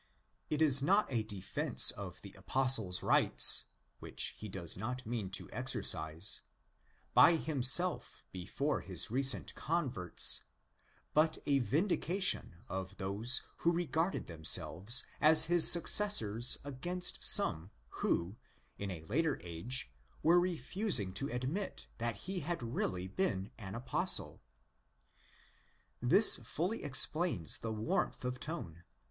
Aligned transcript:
It 0.49 0.63
is 0.63 0.81
not 0.81 1.05
a 1.13 1.21
defence 1.21 1.91
of 1.91 2.21
the 2.21 2.33
Apostle's 2.35 3.03
rights—which 3.03 4.33
he 4.35 4.49
does 4.49 4.75
not 4.75 5.05
mean 5.05 5.29
to 5.29 5.47
exercise—by 5.51 7.35
himself 7.35 8.23
before 8.31 8.81
his 8.81 9.11
recent 9.11 9.53
converts, 9.53 10.41
but 11.13 11.37
a 11.45 11.59
vindication 11.59 12.55
of 12.67 12.97
those 12.97 13.43
who 13.57 13.71
regarded 13.71 14.25
themselves 14.25 15.05
as 15.21 15.45
his 15.45 15.71
successors 15.71 16.57
against 16.63 17.23
some 17.23 17.69
who, 17.89 18.37
in 18.79 18.89
a 18.89 19.01
THE 19.01 19.01
FIRST 19.01 19.03
EPISTLE 19.03 19.31
181 19.37 19.37
later 19.37 19.47
age, 19.67 19.91
were 20.23 20.39
refusing 20.39 21.13
to 21.13 21.29
admit 21.29 21.85
that 21.99 22.15
he 22.25 22.39
had 22.39 22.63
really 22.63 23.07
been 23.07 23.51
an 23.59 23.75
Apostle. 23.75 24.41
This 26.01 26.37
fully 26.37 26.83
explains 26.83 27.59
the 27.59 27.71
warmth 27.71 28.25
of 28.25 28.39
tone. 28.39 28.83